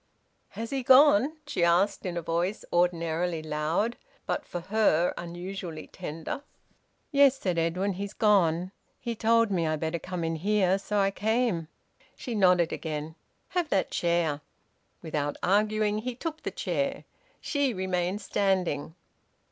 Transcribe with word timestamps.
"Has 0.57 0.71
he 0.71 0.81
gone?" 0.81 1.37
she 1.45 1.63
asked, 1.63 2.07
in 2.07 2.17
a 2.17 2.23
voice 2.23 2.65
ordinarily 2.73 3.43
loud, 3.43 3.97
but, 4.25 4.47
for 4.47 4.61
her, 4.61 5.13
unusually 5.15 5.85
tender. 5.85 6.41
"Yes," 7.11 7.37
said 7.37 7.59
Edwin. 7.59 7.93
"He's 7.93 8.13
gone. 8.15 8.71
He 8.99 9.13
told 9.15 9.51
me 9.51 9.67
I'd 9.67 9.79
better 9.79 9.99
come 9.99 10.23
in 10.23 10.37
here. 10.37 10.79
So 10.79 10.97
I 10.97 11.11
came." 11.11 11.67
She 12.15 12.33
nodded 12.33 12.73
again. 12.73 13.13
"Have 13.49 13.69
that 13.69 13.91
chair." 13.91 14.41
Without 15.03 15.37
arguing, 15.43 15.99
he 15.99 16.15
took 16.15 16.41
the 16.41 16.49
chair. 16.49 17.03
She 17.39 17.71
remained 17.71 18.21
standing. 18.21 18.95